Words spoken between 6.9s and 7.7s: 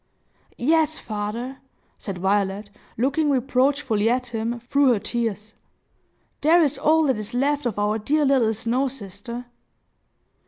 that is left